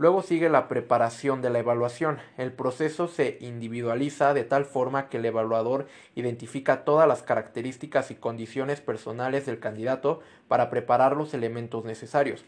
Luego 0.00 0.22
sigue 0.22 0.48
la 0.48 0.66
preparación 0.66 1.42
de 1.42 1.50
la 1.50 1.58
evaluación. 1.58 2.20
El 2.38 2.52
proceso 2.52 3.06
se 3.06 3.36
individualiza 3.42 4.32
de 4.32 4.44
tal 4.44 4.64
forma 4.64 5.10
que 5.10 5.18
el 5.18 5.26
evaluador 5.26 5.88
identifica 6.14 6.84
todas 6.84 7.06
las 7.06 7.22
características 7.22 8.10
y 8.10 8.14
condiciones 8.14 8.80
personales 8.80 9.44
del 9.44 9.58
candidato 9.58 10.20
para 10.48 10.70
preparar 10.70 11.18
los 11.18 11.34
elementos 11.34 11.84
necesarios. 11.84 12.46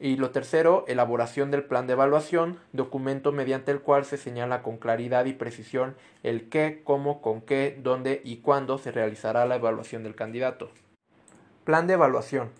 Y 0.00 0.16
lo 0.16 0.30
tercero, 0.30 0.86
elaboración 0.88 1.50
del 1.50 1.64
plan 1.64 1.86
de 1.86 1.92
evaluación, 1.92 2.58
documento 2.72 3.30
mediante 3.30 3.72
el 3.72 3.82
cual 3.82 4.06
se 4.06 4.16
señala 4.16 4.62
con 4.62 4.78
claridad 4.78 5.26
y 5.26 5.34
precisión 5.34 5.96
el 6.22 6.48
qué, 6.48 6.80
cómo, 6.82 7.20
con 7.20 7.42
qué, 7.42 7.78
dónde 7.78 8.22
y 8.24 8.38
cuándo 8.38 8.78
se 8.78 8.90
realizará 8.90 9.44
la 9.44 9.56
evaluación 9.56 10.02
del 10.02 10.14
candidato. 10.14 10.70
Plan 11.64 11.86
de 11.86 11.92
evaluación. 11.92 12.52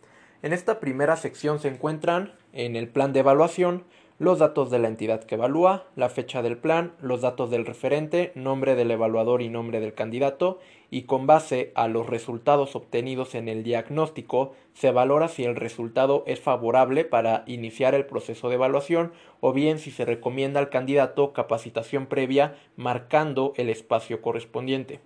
En 0.43 0.52
esta 0.52 0.78
primera 0.78 1.16
sección 1.16 1.59
se 1.59 1.69
encuentran 1.69 2.35
en 2.52 2.76
el 2.76 2.88
plan 2.88 3.14
de 3.14 3.21
evaluación 3.21 3.85
los 4.18 4.38
datos 4.38 4.70
de 4.70 4.78
la 4.78 4.88
entidad 4.88 5.25
que 5.25 5.35
evalúa, 5.35 5.85
la 5.94 6.08
fecha 6.08 6.42
del 6.42 6.56
plan, 6.56 6.92
los 7.00 7.20
datos 7.20 7.50
del 7.50 7.66
referente, 7.66 8.32
nombre 8.35 8.75
del 8.75 8.90
evaluador 8.90 9.42
y 9.42 9.49
nombre 9.49 9.80
del 9.80 9.92
candidato, 9.92 10.58
y 10.90 11.02
con 11.02 11.26
base 11.26 11.73
a 11.75 11.88
los 11.88 12.06
resultados 12.06 12.76
obtenidos 12.76 13.35
en 13.35 13.49
el 13.49 13.62
diagnóstico, 13.62 14.54
se 14.73 14.90
valora 14.90 15.28
si 15.28 15.44
el 15.44 15.56
resultado 15.56 16.25
es 16.26 16.40
favorable 16.40 17.04
para 17.04 17.44
iniciar 17.46 17.94
el 17.94 18.06
proceso 18.06 18.49
de 18.49 18.54
evaluación 18.54 19.12
o 19.40 19.52
bien 19.52 19.78
si 19.78 19.90
se 19.90 20.04
recomienda 20.04 20.61
al 20.61 20.70
candidato 20.70 21.32
capacitación 21.32 22.06
previa 22.06 22.56
marcando 22.76 23.52
el 23.56 23.68
espacio 23.68 24.23
correspondiente. 24.23 25.00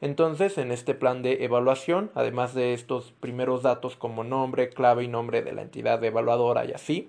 Entonces, 0.00 0.58
en 0.58 0.72
este 0.72 0.94
plan 0.94 1.22
de 1.22 1.44
evaluación, 1.44 2.10
además 2.14 2.52
de 2.54 2.74
estos 2.74 3.12
primeros 3.12 3.62
datos 3.62 3.96
como 3.96 4.24
nombre, 4.24 4.68
clave 4.68 5.04
y 5.04 5.08
nombre 5.08 5.42
de 5.42 5.52
la 5.52 5.62
entidad 5.62 6.02
evaluadora 6.04 6.66
y 6.66 6.72
así, 6.72 7.08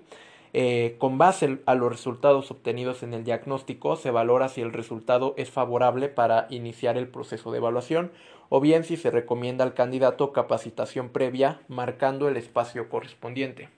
eh, 0.52 0.96
con 0.98 1.18
base 1.18 1.58
a 1.66 1.74
los 1.74 1.90
resultados 1.90 2.50
obtenidos 2.50 3.02
en 3.02 3.14
el 3.14 3.24
diagnóstico, 3.24 3.96
se 3.96 4.10
valora 4.10 4.48
si 4.48 4.60
el 4.60 4.72
resultado 4.72 5.34
es 5.36 5.50
favorable 5.50 6.08
para 6.08 6.46
iniciar 6.50 6.96
el 6.96 7.08
proceso 7.08 7.52
de 7.52 7.58
evaluación 7.58 8.10
o 8.48 8.60
bien 8.60 8.84
si 8.84 8.96
se 8.96 9.10
recomienda 9.10 9.64
al 9.64 9.74
candidato 9.74 10.32
capacitación 10.32 11.10
previa 11.10 11.60
marcando 11.68 12.28
el 12.28 12.36
espacio 12.36 12.88
correspondiente. 12.88 13.68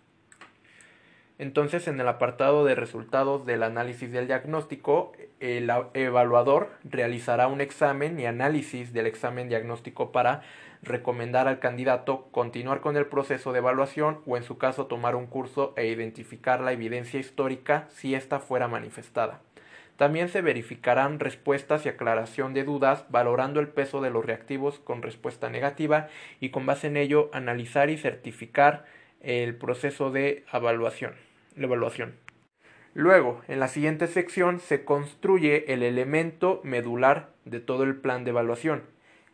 Entonces, 1.38 1.88
en 1.88 1.98
el 1.98 2.06
apartado 2.06 2.66
de 2.66 2.74
resultados 2.74 3.46
del 3.46 3.62
análisis 3.62 4.12
del 4.12 4.26
diagnóstico, 4.26 5.12
el 5.40 5.70
evaluador 5.94 6.68
realizará 6.84 7.46
un 7.46 7.62
examen 7.62 8.20
y 8.20 8.26
análisis 8.26 8.92
del 8.92 9.06
examen 9.06 9.48
diagnóstico 9.48 10.12
para 10.12 10.42
recomendar 10.82 11.48
al 11.48 11.58
candidato 11.58 12.28
continuar 12.30 12.80
con 12.80 12.96
el 12.96 13.06
proceso 13.06 13.52
de 13.52 13.58
evaluación 13.58 14.20
o 14.26 14.36
en 14.36 14.42
su 14.42 14.58
caso 14.58 14.86
tomar 14.86 15.14
un 15.16 15.26
curso 15.26 15.74
e 15.76 15.86
identificar 15.86 16.60
la 16.60 16.72
evidencia 16.72 17.20
histórica 17.20 17.86
si 17.90 18.14
ésta 18.14 18.40
fuera 18.40 18.68
manifestada. 18.68 19.40
También 19.96 20.30
se 20.30 20.40
verificarán 20.40 21.20
respuestas 21.20 21.84
y 21.84 21.90
aclaración 21.90 22.54
de 22.54 22.64
dudas 22.64 23.04
valorando 23.10 23.60
el 23.60 23.68
peso 23.68 24.00
de 24.00 24.08
los 24.08 24.24
reactivos 24.24 24.78
con 24.78 25.02
respuesta 25.02 25.50
negativa 25.50 26.08
y 26.40 26.48
con 26.48 26.64
base 26.64 26.86
en 26.86 26.96
ello 26.96 27.28
analizar 27.34 27.90
y 27.90 27.98
certificar 27.98 28.86
el 29.20 29.54
proceso 29.56 30.10
de 30.10 30.46
evaluación. 30.52 31.12
Evaluación. 31.54 32.14
Luego, 32.94 33.42
en 33.46 33.60
la 33.60 33.68
siguiente 33.68 34.06
sección 34.06 34.58
se 34.58 34.84
construye 34.86 35.72
el 35.72 35.82
elemento 35.82 36.60
medular 36.64 37.28
de 37.44 37.60
todo 37.60 37.84
el 37.84 37.96
plan 37.96 38.24
de 38.24 38.30
evaluación, 38.30 38.82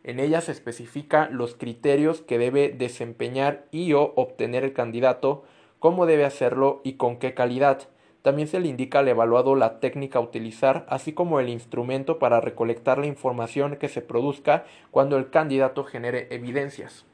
en 0.07 0.21
ella 0.21 0.39
se 0.39 0.53
especifica 0.53 1.27
los 1.29 1.55
criterios 1.55 2.21
que 2.21 2.37
debe 2.37 2.69
desempeñar 2.69 3.65
y 3.71 3.91
o 3.91 4.13
obtener 4.15 4.63
el 4.63 4.71
candidato, 4.71 5.43
cómo 5.79 6.05
debe 6.05 6.23
hacerlo 6.23 6.79
y 6.85 6.93
con 6.93 7.17
qué 7.17 7.33
calidad. 7.33 7.89
También 8.21 8.47
se 8.47 8.61
le 8.61 8.69
indica 8.69 8.99
al 8.99 9.09
evaluado 9.09 9.55
la 9.55 9.81
técnica 9.81 10.19
a 10.19 10.21
utilizar, 10.21 10.85
así 10.87 11.11
como 11.11 11.41
el 11.41 11.49
instrumento 11.49 12.19
para 12.19 12.39
recolectar 12.39 12.99
la 12.99 13.07
información 13.07 13.75
que 13.75 13.89
se 13.89 14.01
produzca 14.01 14.63
cuando 14.91 15.17
el 15.17 15.29
candidato 15.29 15.83
genere 15.83 16.27
evidencias. 16.31 17.05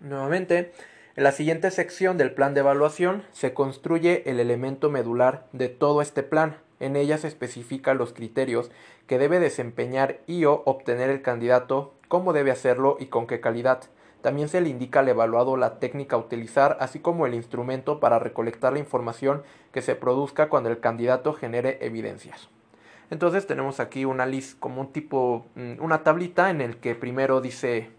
Nuevamente, 0.00 0.72
en 1.14 1.22
la 1.22 1.30
siguiente 1.30 1.70
sección 1.70 2.18
del 2.18 2.32
plan 2.32 2.54
de 2.54 2.60
evaluación 2.60 3.22
se 3.30 3.54
construye 3.54 4.28
el 4.28 4.40
elemento 4.40 4.90
medular 4.90 5.46
de 5.52 5.68
todo 5.68 6.02
este 6.02 6.24
plan, 6.24 6.56
en 6.80 6.96
ella 6.96 7.18
se 7.18 7.28
especifican 7.28 7.98
los 7.98 8.12
criterios 8.12 8.70
que 9.06 9.18
debe 9.18 9.38
desempeñar 9.38 10.20
y 10.26 10.46
o 10.46 10.62
obtener 10.64 11.10
el 11.10 11.22
candidato, 11.22 11.94
cómo 12.08 12.32
debe 12.32 12.50
hacerlo 12.50 12.96
y 12.98 13.06
con 13.06 13.26
qué 13.26 13.40
calidad. 13.40 13.82
También 14.22 14.48
se 14.48 14.60
le 14.60 14.68
indica 14.68 15.00
al 15.00 15.08
evaluado 15.08 15.56
la 15.56 15.78
técnica 15.78 16.16
a 16.16 16.18
utilizar, 16.18 16.76
así 16.80 16.98
como 16.98 17.26
el 17.26 17.34
instrumento 17.34 18.00
para 18.00 18.18
recolectar 18.18 18.72
la 18.72 18.78
información 18.78 19.42
que 19.72 19.82
se 19.82 19.94
produzca 19.94 20.48
cuando 20.48 20.70
el 20.70 20.80
candidato 20.80 21.32
genere 21.32 21.78
evidencias. 21.82 22.48
Entonces 23.10 23.46
tenemos 23.46 23.80
aquí 23.80 24.04
una 24.04 24.26
lista 24.26 24.58
como 24.60 24.80
un 24.80 24.92
tipo, 24.92 25.46
mm, 25.54 25.82
una 25.82 26.02
tablita 26.02 26.50
en 26.50 26.60
el 26.60 26.76
que 26.76 26.94
primero 26.94 27.40
dice, 27.40 27.90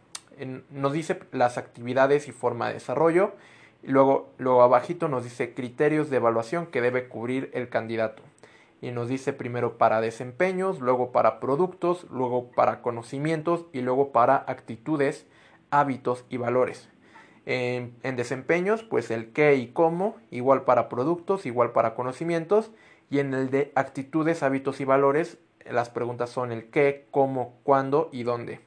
nos 0.69 0.93
dice 0.93 1.19
las 1.31 1.57
actividades 1.57 2.27
y 2.27 2.31
forma 2.31 2.67
de 2.67 2.75
desarrollo, 2.75 3.33
y 3.83 3.87
luego, 3.87 4.29
luego 4.37 4.61
abajito 4.61 5.07
nos 5.07 5.23
dice 5.23 5.53
criterios 5.53 6.09
de 6.09 6.17
evaluación 6.17 6.67
que 6.67 6.81
debe 6.81 7.07
cubrir 7.07 7.49
el 7.53 7.67
candidato 7.69 8.23
y 8.81 8.91
nos 8.91 9.07
dice 9.07 9.31
primero 9.31 9.77
para 9.77 10.01
desempeños, 10.01 10.79
luego 10.79 11.11
para 11.11 11.39
productos, 11.39 12.07
luego 12.09 12.49
para 12.51 12.81
conocimientos 12.81 13.67
y 13.71 13.81
luego 13.81 14.11
para 14.11 14.35
actitudes, 14.47 15.27
hábitos 15.69 16.25
y 16.29 16.37
valores. 16.37 16.89
En, 17.45 17.93
desempeños, 18.03 18.83
pues 18.83 19.11
el 19.11 19.31
qué 19.33 19.55
y 19.55 19.67
cómo, 19.67 20.15
igual 20.31 20.63
para 20.63 20.89
productos, 20.89 21.45
igual 21.45 21.71
para 21.71 21.93
conocimientos. 21.93 22.71
Y 23.11 23.19
en 23.19 23.33
el 23.33 23.51
de 23.51 23.71
actitudes, 23.75 24.41
hábitos 24.41 24.81
y 24.81 24.85
valores, 24.85 25.37
las 25.69 25.89
preguntas 25.89 26.31
son 26.31 26.51
el 26.51 26.69
qué, 26.69 27.05
cómo, 27.11 27.59
cuándo 27.63 28.09
y 28.11 28.23
dónde. 28.23 28.61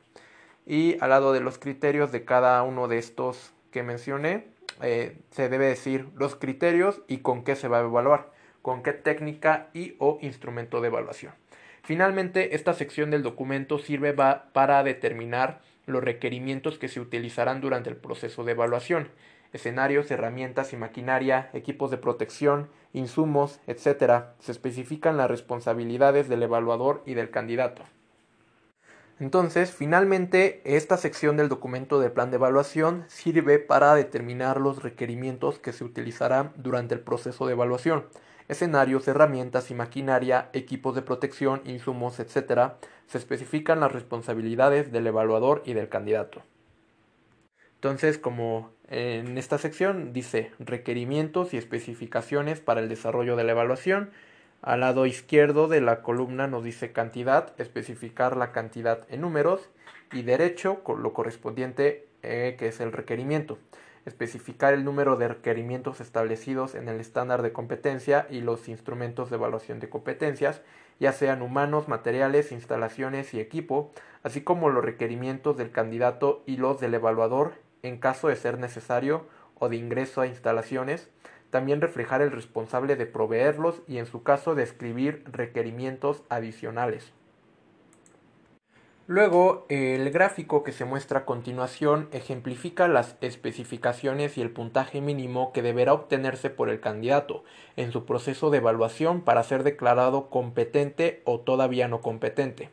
Y 0.64 0.96
al 1.00 1.10
lado 1.10 1.32
de 1.32 1.40
los 1.40 1.58
criterios 1.58 2.12
de 2.12 2.24
cada 2.24 2.62
uno 2.62 2.86
de 2.86 2.98
estos 2.98 3.52
que 3.72 3.82
mencioné, 3.82 4.46
eh, 4.80 5.18
se 5.30 5.48
debe 5.48 5.66
decir 5.66 6.08
los 6.14 6.36
criterios 6.36 7.02
y 7.08 7.18
con 7.18 7.42
qué 7.42 7.56
se 7.56 7.68
va 7.68 7.78
a 7.78 7.80
evaluar 7.80 8.33
con 8.64 8.82
qué 8.82 8.94
técnica 8.94 9.68
y 9.74 9.94
o 9.98 10.16
instrumento 10.22 10.80
de 10.80 10.88
evaluación. 10.88 11.34
Finalmente, 11.82 12.54
esta 12.56 12.72
sección 12.72 13.10
del 13.10 13.22
documento 13.22 13.78
sirve 13.78 14.14
para 14.14 14.82
determinar 14.82 15.60
los 15.84 16.02
requerimientos 16.02 16.78
que 16.78 16.88
se 16.88 16.98
utilizarán 16.98 17.60
durante 17.60 17.90
el 17.90 17.96
proceso 17.96 18.42
de 18.42 18.52
evaluación, 18.52 19.10
escenarios, 19.52 20.10
herramientas 20.10 20.72
y 20.72 20.78
maquinaria, 20.78 21.50
equipos 21.52 21.90
de 21.90 21.98
protección, 21.98 22.70
insumos, 22.94 23.60
etc. 23.66 24.28
Se 24.38 24.52
especifican 24.52 25.18
las 25.18 25.28
responsabilidades 25.30 26.30
del 26.30 26.42
evaluador 26.42 27.02
y 27.04 27.12
del 27.12 27.28
candidato. 27.28 27.82
Entonces, 29.20 29.72
finalmente, 29.72 30.62
esta 30.64 30.96
sección 30.96 31.36
del 31.36 31.50
documento 31.50 32.00
de 32.00 32.08
plan 32.08 32.30
de 32.30 32.36
evaluación 32.36 33.04
sirve 33.08 33.58
para 33.58 33.94
determinar 33.94 34.58
los 34.58 34.82
requerimientos 34.82 35.58
que 35.58 35.74
se 35.74 35.84
utilizarán 35.84 36.54
durante 36.56 36.94
el 36.94 37.00
proceso 37.00 37.44
de 37.44 37.52
evaluación 37.52 38.06
escenarios, 38.48 39.06
herramientas 39.08 39.70
y 39.70 39.74
maquinaria, 39.74 40.50
equipos 40.52 40.94
de 40.94 41.02
protección, 41.02 41.62
insumos, 41.64 42.20
etc., 42.20 42.72
se 43.06 43.18
especifican 43.18 43.80
las 43.80 43.92
responsabilidades 43.92 44.92
del 44.92 45.06
evaluador 45.06 45.62
y 45.64 45.74
del 45.74 45.88
candidato. 45.88 46.42
Entonces, 47.76 48.18
como 48.18 48.70
en 48.88 49.36
esta 49.38 49.58
sección 49.58 50.12
dice 50.12 50.52
requerimientos 50.58 51.52
y 51.52 51.58
especificaciones 51.58 52.60
para 52.60 52.80
el 52.80 52.88
desarrollo 52.88 53.36
de 53.36 53.44
la 53.44 53.52
evaluación, 53.52 54.10
Al 54.64 54.80
lado 54.80 55.04
izquierdo 55.04 55.68
de 55.68 55.82
la 55.82 56.00
columna 56.00 56.46
nos 56.46 56.64
dice 56.64 56.90
cantidad, 56.90 57.52
especificar 57.60 58.34
la 58.34 58.50
cantidad 58.50 59.06
en 59.10 59.20
números 59.20 59.68
y 60.10 60.22
derecho 60.22 60.82
con 60.82 61.02
lo 61.02 61.12
correspondiente 61.12 62.06
eh, 62.22 62.56
que 62.58 62.68
es 62.68 62.80
el 62.80 62.90
requerimiento. 62.90 63.58
Especificar 64.06 64.74
el 64.74 64.84
número 64.84 65.16
de 65.16 65.28
requerimientos 65.28 66.00
establecidos 66.00 66.74
en 66.74 66.88
el 66.88 67.00
estándar 67.00 67.42
de 67.42 67.52
competencia 67.52 68.26
y 68.28 68.40
los 68.40 68.68
instrumentos 68.68 69.30
de 69.30 69.36
evaluación 69.36 69.80
de 69.80 69.88
competencias, 69.88 70.62
ya 71.00 71.12
sean 71.12 71.42
humanos, 71.42 71.88
materiales, 71.88 72.52
instalaciones 72.52 73.32
y 73.34 73.40
equipo, 73.40 73.92
así 74.22 74.42
como 74.42 74.68
los 74.68 74.84
requerimientos 74.84 75.56
del 75.56 75.70
candidato 75.70 76.42
y 76.46 76.56
los 76.56 76.80
del 76.80 76.94
evaluador 76.94 77.54
en 77.82 77.98
caso 77.98 78.28
de 78.28 78.36
ser 78.36 78.58
necesario 78.58 79.26
o 79.58 79.68
de 79.68 79.76
ingreso 79.76 80.20
a 80.20 80.26
instalaciones, 80.26 81.08
también 81.50 81.80
reflejar 81.80 82.20
el 82.22 82.32
responsable 82.32 82.96
de 82.96 83.06
proveerlos 83.06 83.82
y 83.86 83.98
en 83.98 84.06
su 84.06 84.22
caso 84.22 84.54
describir 84.54 85.22
requerimientos 85.26 86.24
adicionales. 86.28 87.12
Luego, 89.06 89.66
el 89.68 90.10
gráfico 90.10 90.64
que 90.64 90.72
se 90.72 90.86
muestra 90.86 91.20
a 91.20 91.24
continuación 91.26 92.08
ejemplifica 92.12 92.88
las 92.88 93.16
especificaciones 93.20 94.38
y 94.38 94.40
el 94.40 94.50
puntaje 94.50 95.02
mínimo 95.02 95.52
que 95.52 95.60
deberá 95.60 95.92
obtenerse 95.92 96.48
por 96.48 96.70
el 96.70 96.80
candidato 96.80 97.44
en 97.76 97.92
su 97.92 98.06
proceso 98.06 98.48
de 98.48 98.58
evaluación 98.58 99.20
para 99.20 99.42
ser 99.42 99.62
declarado 99.62 100.30
competente 100.30 101.20
o 101.26 101.40
todavía 101.40 101.86
no 101.86 102.00
competente. 102.00 102.70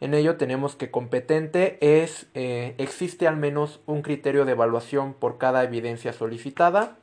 En 0.00 0.14
ello 0.14 0.36
tenemos 0.36 0.76
que 0.76 0.92
competente 0.92 1.78
es 1.80 2.28
eh, 2.34 2.76
existe 2.78 3.26
al 3.26 3.36
menos 3.36 3.80
un 3.86 4.02
criterio 4.02 4.44
de 4.44 4.52
evaluación 4.52 5.12
por 5.12 5.38
cada 5.38 5.64
evidencia 5.64 6.12
solicitada, 6.12 6.98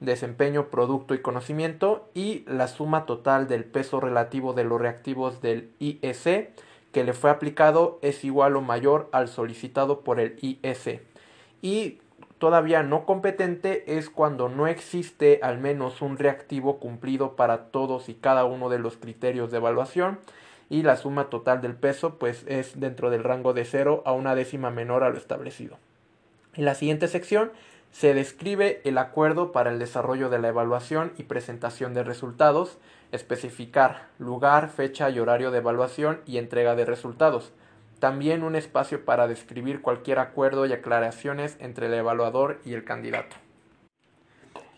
desempeño, 0.00 0.70
producto 0.70 1.14
y 1.14 1.22
conocimiento 1.22 2.10
y 2.14 2.44
la 2.48 2.66
suma 2.66 3.06
total 3.06 3.46
del 3.46 3.64
peso 3.64 4.00
relativo 4.00 4.54
de 4.54 4.64
los 4.64 4.80
reactivos 4.80 5.40
del 5.40 5.70
IEC 5.78 6.50
que 6.96 7.04
le 7.04 7.12
fue 7.12 7.28
aplicado 7.28 7.98
es 8.00 8.24
igual 8.24 8.56
o 8.56 8.62
mayor 8.62 9.10
al 9.12 9.28
solicitado 9.28 10.00
por 10.00 10.18
el 10.18 10.38
IEC. 10.40 11.02
Y 11.60 11.98
todavía 12.38 12.82
no 12.82 13.04
competente 13.04 13.98
es 13.98 14.08
cuando 14.08 14.48
no 14.48 14.66
existe 14.66 15.40
al 15.42 15.58
menos 15.58 16.00
un 16.00 16.16
reactivo 16.16 16.78
cumplido 16.78 17.36
para 17.36 17.64
todos 17.64 18.08
y 18.08 18.14
cada 18.14 18.46
uno 18.46 18.70
de 18.70 18.78
los 18.78 18.96
criterios 18.96 19.50
de 19.50 19.58
evaluación 19.58 20.20
y 20.70 20.84
la 20.84 20.96
suma 20.96 21.28
total 21.28 21.60
del 21.60 21.74
peso 21.74 22.14
pues 22.14 22.46
es 22.48 22.80
dentro 22.80 23.10
del 23.10 23.24
rango 23.24 23.52
de 23.52 23.66
0 23.66 24.02
a 24.06 24.12
una 24.12 24.34
décima 24.34 24.70
menor 24.70 25.04
a 25.04 25.10
lo 25.10 25.18
establecido. 25.18 25.76
En 26.54 26.64
la 26.64 26.74
siguiente 26.74 27.08
sección 27.08 27.52
se 27.92 28.14
describe 28.14 28.80
el 28.84 28.96
acuerdo 28.96 29.52
para 29.52 29.70
el 29.70 29.78
desarrollo 29.78 30.30
de 30.30 30.38
la 30.38 30.48
evaluación 30.48 31.12
y 31.18 31.24
presentación 31.24 31.92
de 31.92 32.04
resultados, 32.04 32.78
especificar 33.12 34.08
lugar, 34.18 34.68
fecha 34.68 35.10
y 35.10 35.18
horario 35.18 35.50
de 35.50 35.58
evaluación 35.58 36.20
y 36.26 36.38
entrega 36.38 36.74
de 36.74 36.84
resultados. 36.84 37.52
También 37.98 38.42
un 38.42 38.56
espacio 38.56 39.04
para 39.04 39.26
describir 39.26 39.80
cualquier 39.80 40.18
acuerdo 40.18 40.66
y 40.66 40.72
aclaraciones 40.72 41.56
entre 41.60 41.86
el 41.86 41.94
evaluador 41.94 42.60
y 42.64 42.74
el 42.74 42.84
candidato. 42.84 43.36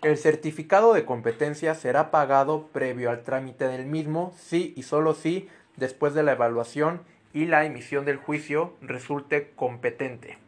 El 0.02 0.16
certificado 0.16 0.94
de 0.94 1.04
competencia 1.04 1.74
será 1.74 2.12
pagado 2.12 2.68
previo 2.68 3.10
al 3.10 3.24
trámite 3.24 3.66
del 3.66 3.86
mismo 3.86 4.32
si 4.38 4.72
y 4.76 4.84
solo 4.84 5.14
si, 5.14 5.48
después 5.76 6.14
de 6.14 6.22
la 6.22 6.32
evaluación 6.32 7.02
y 7.32 7.46
la 7.46 7.64
emisión 7.64 8.04
del 8.04 8.16
juicio, 8.16 8.74
resulte 8.80 9.50
competente. 9.56 10.38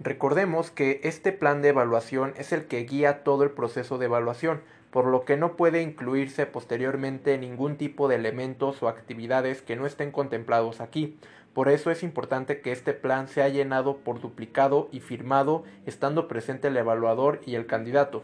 Recordemos 0.00 0.70
que 0.70 1.00
este 1.04 1.32
plan 1.32 1.62
de 1.62 1.68
evaluación 1.68 2.34
es 2.36 2.52
el 2.52 2.66
que 2.66 2.84
guía 2.84 3.24
todo 3.24 3.44
el 3.44 3.50
proceso 3.50 3.96
de 3.96 4.06
evaluación, 4.06 4.60
por 4.94 5.06
lo 5.06 5.24
que 5.24 5.36
no 5.36 5.56
puede 5.56 5.82
incluirse 5.82 6.46
posteriormente 6.46 7.36
ningún 7.36 7.76
tipo 7.76 8.06
de 8.06 8.14
elementos 8.14 8.80
o 8.80 8.86
actividades 8.86 9.60
que 9.60 9.74
no 9.74 9.86
estén 9.86 10.12
contemplados 10.12 10.80
aquí. 10.80 11.18
Por 11.52 11.68
eso 11.68 11.90
es 11.90 12.04
importante 12.04 12.60
que 12.60 12.70
este 12.70 12.92
plan 12.92 13.26
sea 13.26 13.48
llenado 13.48 13.96
por 13.96 14.20
duplicado 14.20 14.88
y 14.92 15.00
firmado 15.00 15.64
estando 15.84 16.28
presente 16.28 16.68
el 16.68 16.76
evaluador 16.76 17.40
y 17.44 17.56
el 17.56 17.66
candidato. 17.66 18.22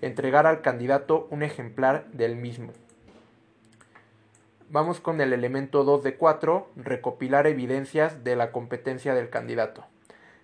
Entregar 0.00 0.48
al 0.48 0.60
candidato 0.60 1.28
un 1.30 1.44
ejemplar 1.44 2.06
del 2.10 2.34
mismo. 2.34 2.72
Vamos 4.70 4.98
con 4.98 5.20
el 5.20 5.32
elemento 5.32 5.84
2 5.84 6.02
de 6.02 6.16
4, 6.16 6.68
recopilar 6.74 7.46
evidencias 7.46 8.24
de 8.24 8.34
la 8.34 8.50
competencia 8.50 9.14
del 9.14 9.30
candidato. 9.30 9.84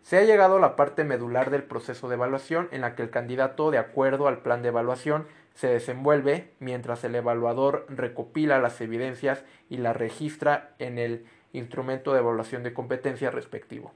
Se 0.05 0.19
ha 0.19 0.23
llegado 0.23 0.59
a 0.59 0.61
la 0.61 0.77
parte 0.77 1.03
medular 1.03 1.51
del 1.51 1.63
proceso 1.63 2.11
de 2.11 2.17
evaluación 2.17 2.69
en 2.73 2.83
la 2.83 2.95
que 2.95 3.01
el 3.01 3.09
candidato, 3.09 3.71
de 3.71 3.79
acuerdo 3.79 4.29
al 4.29 4.43
plan 4.43 4.61
de 4.61 4.69
evaluación, 4.69 5.27
se 5.55 5.69
desenvuelve 5.69 6.51
mientras 6.61 7.05
el 7.05 7.15
evaluador 7.15 7.87
recopila 7.89 8.59
las 8.59 8.83
evidencias 8.83 9.45
y 9.71 9.79
las 9.79 9.97
registra 9.97 10.75
en 10.79 10.99
el 10.99 11.25
instrumento 11.55 12.13
de 12.13 12.19
evaluación 12.19 12.63
de 12.65 12.75
competencia 12.75 13.31
respectivo. 13.31 13.93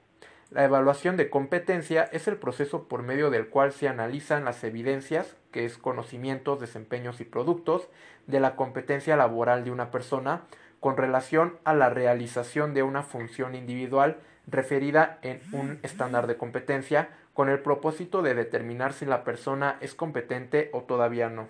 La 0.50 0.64
evaluación 0.64 1.18
de 1.18 1.28
competencia 1.28 2.08
es 2.10 2.26
el 2.26 2.38
proceso 2.38 2.88
por 2.88 3.02
medio 3.02 3.28
del 3.28 3.48
cual 3.48 3.72
se 3.72 3.86
analizan 3.86 4.46
las 4.46 4.64
evidencias, 4.64 5.36
que 5.52 5.66
es 5.66 5.76
conocimientos, 5.76 6.58
desempeños 6.58 7.20
y 7.20 7.26
productos, 7.26 7.86
de 8.26 8.40
la 8.40 8.56
competencia 8.56 9.14
laboral 9.14 9.62
de 9.62 9.72
una 9.72 9.90
persona 9.90 10.44
con 10.80 10.96
relación 10.96 11.58
a 11.64 11.74
la 11.74 11.90
realización 11.90 12.72
de 12.72 12.82
una 12.82 13.02
función 13.02 13.54
individual 13.54 14.16
referida 14.50 15.18
en 15.22 15.40
un 15.52 15.78
estándar 15.82 16.26
de 16.26 16.36
competencia 16.36 17.10
con 17.34 17.48
el 17.48 17.60
propósito 17.60 18.22
de 18.22 18.34
determinar 18.34 18.92
si 18.92 19.06
la 19.06 19.22
persona 19.24 19.76
es 19.80 19.94
competente 19.94 20.70
o 20.72 20.82
todavía 20.82 21.28
no. 21.28 21.48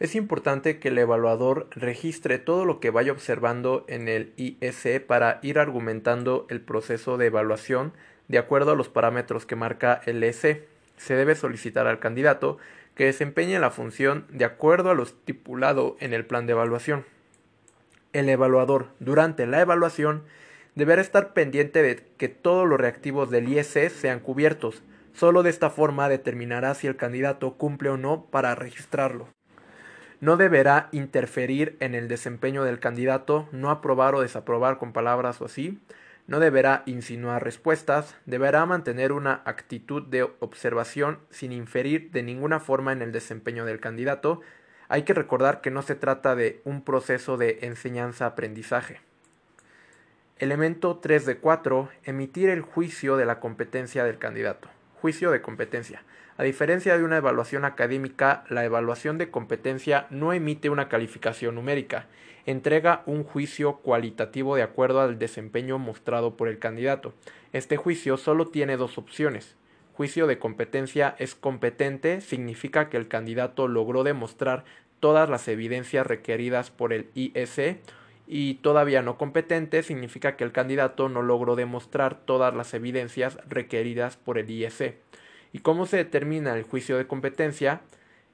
Es 0.00 0.16
importante 0.16 0.80
que 0.80 0.88
el 0.88 0.98
evaluador 0.98 1.68
registre 1.70 2.40
todo 2.40 2.64
lo 2.64 2.80
que 2.80 2.90
vaya 2.90 3.12
observando 3.12 3.84
en 3.86 4.08
el 4.08 4.32
IEC 4.36 5.06
para 5.06 5.38
ir 5.42 5.60
argumentando 5.60 6.46
el 6.50 6.60
proceso 6.60 7.18
de 7.18 7.26
evaluación 7.26 7.92
de 8.26 8.38
acuerdo 8.38 8.72
a 8.72 8.74
los 8.74 8.88
parámetros 8.88 9.46
que 9.46 9.54
marca 9.54 10.00
el 10.06 10.24
EC. 10.24 10.66
Se 10.96 11.14
debe 11.14 11.36
solicitar 11.36 11.86
al 11.86 12.00
candidato 12.00 12.58
que 12.96 13.04
desempeñe 13.04 13.58
la 13.60 13.70
función 13.70 14.26
de 14.28 14.44
acuerdo 14.44 14.90
a 14.90 14.94
lo 14.94 15.04
estipulado 15.04 15.96
en 16.00 16.14
el 16.14 16.26
plan 16.26 16.46
de 16.46 16.52
evaluación. 16.52 17.04
El 18.12 18.28
evaluador, 18.28 18.88
durante 18.98 19.46
la 19.46 19.60
evaluación, 19.60 20.24
deberá 20.74 21.02
estar 21.02 21.32
pendiente 21.32 21.82
de 21.82 21.96
que 22.16 22.28
todos 22.28 22.68
los 22.68 22.80
reactivos 22.80 23.30
del 23.30 23.48
IEC 23.48 23.90
sean 23.90 24.20
cubiertos. 24.20 24.82
Solo 25.12 25.42
de 25.42 25.50
esta 25.50 25.70
forma 25.70 26.08
determinará 26.08 26.74
si 26.74 26.86
el 26.86 26.96
candidato 26.96 27.54
cumple 27.58 27.90
o 27.90 27.96
no 27.96 28.26
para 28.26 28.54
registrarlo. 28.54 29.28
No 30.20 30.36
deberá 30.36 30.88
interferir 30.92 31.76
en 31.80 31.94
el 31.94 32.08
desempeño 32.08 32.62
del 32.64 32.78
candidato, 32.78 33.48
no 33.50 33.70
aprobar 33.70 34.14
o 34.14 34.20
desaprobar 34.20 34.78
con 34.78 34.92
palabras 34.92 35.40
o 35.42 35.46
así. 35.46 35.80
No 36.28 36.38
deberá 36.38 36.84
insinuar 36.86 37.42
respuestas, 37.42 38.14
deberá 38.24 38.64
mantener 38.64 39.10
una 39.10 39.42
actitud 39.44 40.06
de 40.06 40.22
observación 40.38 41.18
sin 41.30 41.50
inferir 41.50 42.12
de 42.12 42.22
ninguna 42.22 42.60
forma 42.60 42.92
en 42.92 43.02
el 43.02 43.10
desempeño 43.10 43.64
del 43.64 43.80
candidato. 43.80 44.40
Hay 44.88 45.02
que 45.02 45.12
recordar 45.12 45.60
que 45.60 45.72
no 45.72 45.82
se 45.82 45.96
trata 45.96 46.36
de 46.36 46.62
un 46.64 46.84
proceso 46.84 47.36
de 47.36 47.58
enseñanza-aprendizaje. 47.62 49.00
Elemento 50.38 50.96
3 50.96 51.24
de 51.26 51.36
4. 51.36 51.88
Emitir 52.04 52.48
el 52.48 52.62
juicio 52.62 53.16
de 53.16 53.24
la 53.26 53.38
competencia 53.38 54.02
del 54.02 54.18
candidato. 54.18 54.68
Juicio 55.00 55.30
de 55.30 55.40
competencia. 55.40 56.02
A 56.36 56.42
diferencia 56.42 56.96
de 56.96 57.04
una 57.04 57.18
evaluación 57.18 57.64
académica, 57.64 58.42
la 58.48 58.64
evaluación 58.64 59.18
de 59.18 59.30
competencia 59.30 60.06
no 60.10 60.32
emite 60.32 60.70
una 60.70 60.88
calificación 60.88 61.54
numérica, 61.54 62.06
entrega 62.46 63.02
un 63.06 63.22
juicio 63.22 63.76
cualitativo 63.76 64.56
de 64.56 64.62
acuerdo 64.62 65.00
al 65.00 65.18
desempeño 65.18 65.78
mostrado 65.78 66.36
por 66.36 66.48
el 66.48 66.58
candidato. 66.58 67.14
Este 67.52 67.76
juicio 67.76 68.16
solo 68.16 68.48
tiene 68.48 68.76
dos 68.76 68.98
opciones. 68.98 69.54
Juicio 69.92 70.26
de 70.26 70.38
competencia 70.38 71.14
es 71.18 71.36
competente, 71.36 72.20
significa 72.20 72.88
que 72.88 72.96
el 72.96 73.06
candidato 73.06 73.68
logró 73.68 74.02
demostrar 74.02 74.64
todas 74.98 75.28
las 75.28 75.46
evidencias 75.46 76.06
requeridas 76.06 76.70
por 76.70 76.92
el 76.92 77.10
IEC 77.14 77.80
y 78.26 78.54
todavía 78.54 79.02
no 79.02 79.18
competente 79.18 79.82
significa 79.82 80.36
que 80.36 80.44
el 80.44 80.52
candidato 80.52 81.08
no 81.08 81.22
logró 81.22 81.56
demostrar 81.56 82.20
todas 82.24 82.54
las 82.54 82.72
evidencias 82.74 83.38
requeridas 83.48 84.16
por 84.16 84.38
el 84.38 84.50
IEC. 84.50 84.96
¿Y 85.52 85.58
cómo 85.58 85.86
se 85.86 85.98
determina 85.98 86.56
el 86.56 86.62
juicio 86.62 86.96
de 86.96 87.06
competencia? 87.06 87.82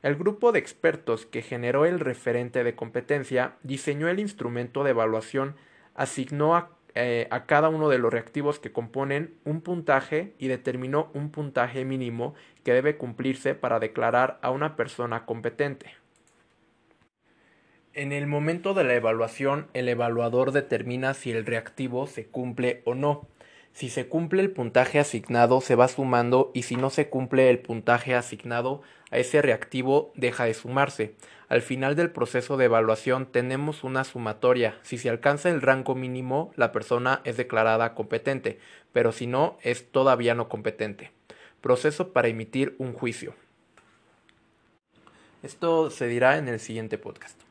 El 0.03 0.15
grupo 0.15 0.53
de 0.53 0.61
expertos 0.61 1.27
que 1.27 1.43
generó 1.43 1.85
el 1.85 1.99
referente 1.99 2.63
de 2.63 2.77
competencia 2.77 3.57
diseñó 3.65 4.09
el 4.09 4.21
instrumento 4.21 4.85
de 4.85 4.91
evaluación, 4.91 5.57
asignó 5.97 6.55
a, 6.55 6.71
eh, 6.95 7.27
a, 7.33 7.47
cada 7.47 7.69
uno 7.69 7.89
de 7.89 7.99
los 7.99 8.13
reactivos 8.13 8.61
que 8.61 8.71
componen 8.71 9.35
un 9.45 9.61
puntaje 9.61 10.35
y 10.39 10.47
determinó 10.47 11.11
un 11.15 11.31
puntaje 11.31 11.85
mínimo 11.85 12.35
que 12.63 12.75
debe 12.75 12.97
cumplirse 12.97 13.57
para 13.57 13.81
declarar 13.81 14.39
a 14.43 14.51
una 14.51 14.77
persona 14.77 15.27
competente. 15.27 15.97
En 17.95 18.13
el 18.13 18.27
momento 18.27 18.75
de 18.75 18.85
la 18.85 18.95
evaluación, 18.95 19.67
el 19.73 19.89
evaluador 19.89 20.53
determina 20.53 21.15
si 21.15 21.33
el 21.33 21.47
reactivo 21.47 22.07
se 22.07 22.27
cumple 22.27 22.83
o 22.85 22.95
no. 22.95 23.27
Si 23.73 23.89
se 23.89 24.09
cumple 24.09 24.43
el 24.43 24.51
puntaje 24.51 24.99
asignado, 24.99 25.61
se 25.61 25.75
va 25.75 25.89
sumando 25.89 26.51
y 26.55 26.63
si 26.63 26.77
no 26.77 26.91
se 26.91 27.09
cumple 27.09 27.49
el 27.51 27.61
puntaje 27.61 28.15
asignado, 28.15 28.83
a 29.11 29.19
ese 29.19 29.41
reactivo 29.41 30.13
deja 30.15 30.45
de 30.45 30.55
sumarse. 30.55 31.15
Al 31.49 31.63
final 31.63 31.97
del 31.97 32.11
proceso 32.11 32.57
de 32.57 32.67
evaluación 32.67 33.27
tenemos 33.27 33.85
una 33.85 34.05
sumatoria. 34.05 34.79
Si 34.83 34.99
se 34.99 35.09
alcanza 35.09 35.49
el 35.49 35.63
rango 35.63 35.95
mínimo, 35.95 36.53
la 36.57 36.73
persona 36.73 37.21
es 37.25 37.37
declarada 37.37 37.95
competente, 37.95 38.59
pero 38.93 39.13
si 39.13 39.27
no, 39.27 39.59
es 39.63 39.91
todavía 39.91 40.35
no 40.35 40.49
competente. 40.49 41.11
Proceso 41.61 42.13
para 42.13 42.29
emitir 42.29 42.75
un 42.79 42.93
juicio. 42.93 43.35
Esto 45.43 45.91
se 45.91 46.07
dirá 46.07 46.37
en 46.37 46.49
el 46.49 46.61
siguiente 46.61 46.99
podcast. 46.99 47.41